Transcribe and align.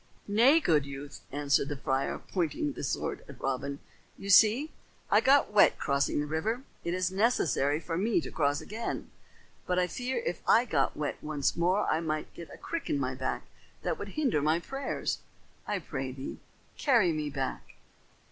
"Nay, 0.27 0.59
good 0.59 0.83
youth," 0.87 1.21
answered 1.31 1.69
the 1.69 1.77
friar, 1.77 2.17
pointing 2.17 2.73
the 2.73 2.83
sword 2.83 3.23
at 3.29 3.39
Robin. 3.39 3.77
"You 4.17 4.31
see, 4.31 4.71
I 5.11 5.21
got 5.21 5.53
wet 5.53 5.77
crossing 5.77 6.19
the 6.19 6.25
river. 6.25 6.63
It 6.83 6.95
is 6.95 7.11
necessary 7.11 7.79
for 7.79 7.99
me 7.99 8.19
to 8.21 8.31
cross 8.31 8.61
again, 8.61 9.11
but 9.67 9.77
I 9.77 9.85
fear 9.85 10.17
if 10.25 10.41
I 10.49 10.65
got 10.65 10.97
wet 10.97 11.17
once 11.23 11.55
more 11.55 11.85
I 11.87 11.99
might 11.99 12.33
get 12.33 12.49
a 12.51 12.57
crick 12.57 12.89
in 12.89 12.99
my 12.99 13.13
back 13.13 13.43
that 13.83 13.99
would 13.99 14.13
hinder 14.17 14.41
my 14.41 14.59
prayers. 14.59 15.19
I 15.67 15.77
pray 15.77 16.11
thee, 16.11 16.39
carry 16.79 17.11
me 17.11 17.29
back." 17.29 17.75